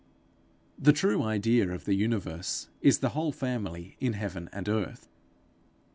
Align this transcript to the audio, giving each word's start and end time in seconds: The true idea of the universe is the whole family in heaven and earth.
The 0.79 0.93
true 0.93 1.21
idea 1.21 1.69
of 1.71 1.85
the 1.85 1.93
universe 1.93 2.69
is 2.81 3.01
the 3.01 3.09
whole 3.09 3.31
family 3.31 3.97
in 3.99 4.13
heaven 4.13 4.49
and 4.51 4.67
earth. 4.67 5.07